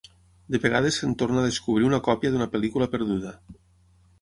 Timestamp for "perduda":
2.95-3.37